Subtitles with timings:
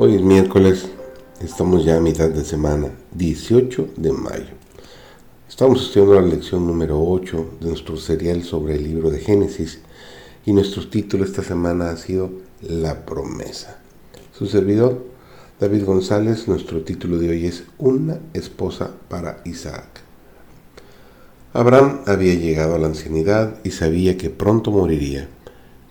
[0.00, 0.90] Hoy es miércoles,
[1.40, 4.54] estamos ya a mitad de semana, 18 de mayo.
[5.48, 9.80] Estamos estudiando la lección número 8 de nuestro serial sobre el libro de Génesis
[10.46, 12.30] y nuestro título esta semana ha sido
[12.60, 13.80] La promesa.
[14.32, 15.04] Su servidor,
[15.58, 20.02] David González, nuestro título de hoy es Una esposa para Isaac.
[21.52, 25.28] Abraham había llegado a la ancianidad y sabía que pronto moriría,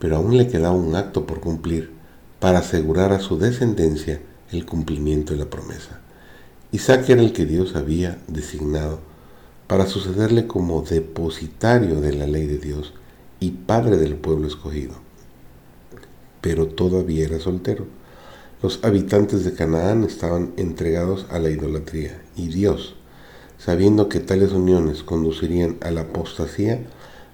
[0.00, 2.01] pero aún le quedaba un acto por cumplir
[2.42, 6.00] para asegurar a su descendencia el cumplimiento de la promesa.
[6.72, 8.98] Isaac era el que Dios había designado
[9.68, 12.94] para sucederle como depositario de la ley de Dios
[13.38, 14.94] y padre del pueblo escogido.
[16.40, 17.86] Pero todavía era soltero.
[18.60, 22.96] Los habitantes de Canaán estaban entregados a la idolatría y Dios,
[23.56, 26.84] sabiendo que tales uniones conducirían a la apostasía,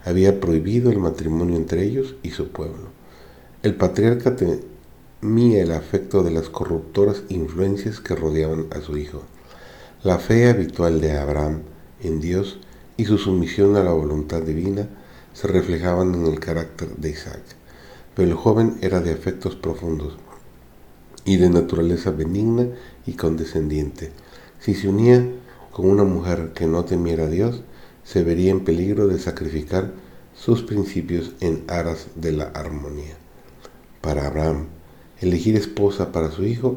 [0.05, 2.91] había prohibido el matrimonio entre ellos y su pueblo.
[3.63, 4.37] El patriarca
[5.21, 9.23] mía el afecto de las corruptoras influencias que rodeaban a su hijo.
[10.05, 11.63] La fe habitual de Abraham
[12.01, 12.61] en Dios
[12.97, 14.89] y su sumisión a la voluntad divina
[15.33, 17.43] se reflejaban en el carácter de Isaac.
[18.15, 20.17] Pero el joven era de afectos profundos
[21.25, 22.69] y de naturaleza benigna
[23.05, 24.13] y condescendiente.
[24.61, 25.29] Si se unía
[25.73, 27.63] con una mujer que no temiera a Dios,
[28.05, 29.93] se vería en peligro de sacrificar
[30.35, 33.17] sus principios en aras de la armonía.
[34.01, 34.69] Para Abraham,
[35.21, 36.77] Elegir esposa para su hijo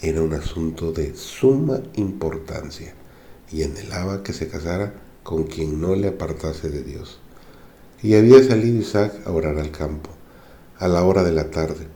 [0.00, 2.94] era un asunto de suma importancia
[3.52, 7.18] y anhelaba que se casara con quien no le apartase de Dios.
[8.02, 10.08] Y había salido Isaac a orar al campo,
[10.78, 11.86] a la hora de la tarde,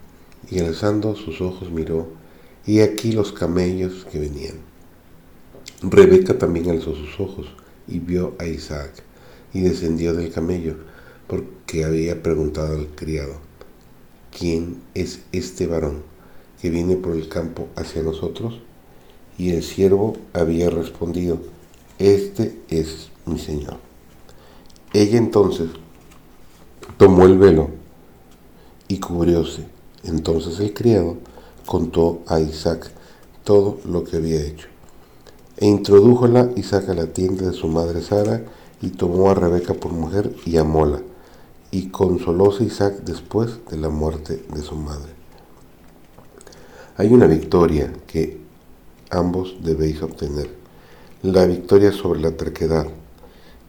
[0.50, 2.08] y alzando sus ojos miró,
[2.66, 4.56] y aquí los camellos que venían.
[5.80, 7.46] Rebeca también alzó sus ojos
[7.86, 8.92] y vio a Isaac,
[9.54, 10.76] y descendió del camello,
[11.26, 13.47] porque había preguntado al criado,
[14.36, 16.02] ¿quién es este varón
[16.60, 18.60] que viene por el campo hacia nosotros?
[19.36, 21.38] Y el siervo había respondido,
[21.98, 23.76] este es mi señor.
[24.92, 25.68] Ella entonces
[26.96, 27.70] tomó el velo
[28.88, 29.66] y cubrióse.
[30.04, 31.16] Entonces el criado
[31.66, 32.90] contó a Isaac
[33.44, 34.68] todo lo que había hecho.
[35.56, 38.42] E introdújola Isaac a la tienda de su madre Sara
[38.80, 41.02] y tomó a Rebeca por mujer y amóla
[41.70, 45.12] y consolóse Isaac después de la muerte de su madre.
[46.96, 48.38] Hay una victoria que
[49.10, 50.50] ambos debéis obtener,
[51.22, 52.86] la victoria sobre la terquedad.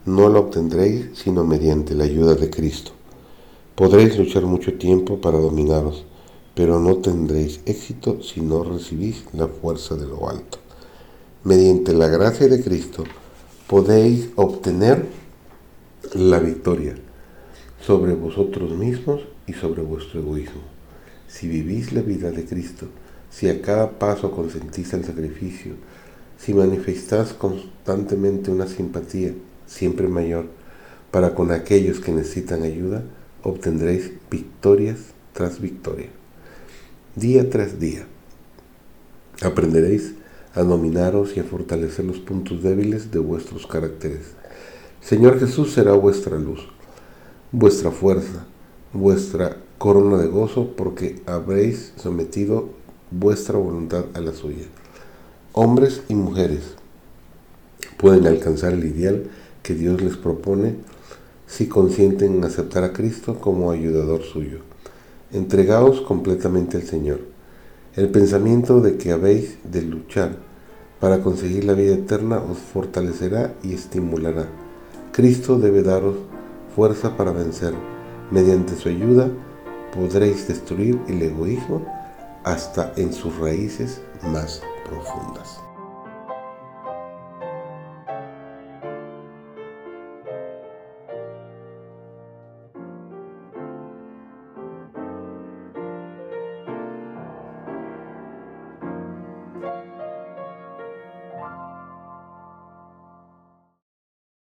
[0.06, 2.92] No la obtendréis sino mediante la ayuda de Cristo.
[3.74, 6.06] Podréis luchar mucho tiempo para dominaros,
[6.54, 10.58] pero no tendréis éxito si no recibís la fuerza de lo alto.
[11.44, 13.04] Mediante la gracia de Cristo
[13.66, 15.06] podéis obtener
[16.14, 16.96] la victoria
[17.80, 20.60] sobre vosotros mismos y sobre vuestro egoísmo.
[21.28, 22.86] Si vivís la vida de Cristo,
[23.30, 25.74] si a cada paso consentís el sacrificio,
[26.38, 29.32] si manifestáis constantemente una simpatía
[29.66, 30.46] siempre mayor
[31.10, 33.04] para con aquellos que necesitan ayuda,
[33.42, 34.98] obtendréis victorias
[35.32, 36.08] tras victoria.
[37.16, 38.06] Día tras día.
[39.42, 40.14] Aprenderéis
[40.54, 44.34] a dominaros y a fortalecer los puntos débiles de vuestros caracteres.
[45.00, 46.68] Señor Jesús será vuestra luz
[47.52, 48.46] vuestra fuerza,
[48.92, 52.68] vuestra corona de gozo, porque habréis sometido
[53.10, 54.66] vuestra voluntad a la suya.
[55.52, 56.74] Hombres y mujeres
[57.96, 59.24] pueden alcanzar el ideal
[59.62, 60.76] que Dios les propone
[61.46, 64.58] si consienten en aceptar a Cristo como ayudador suyo.
[65.32, 67.20] Entregaos completamente al Señor.
[67.96, 70.36] El pensamiento de que habéis de luchar
[71.00, 74.46] para conseguir la vida eterna os fortalecerá y estimulará.
[75.12, 76.14] Cristo debe daros
[76.74, 77.74] fuerza para vencer.
[78.30, 79.28] Mediante su ayuda
[79.94, 81.84] podréis destruir el egoísmo
[82.44, 85.69] hasta en sus raíces más profundas.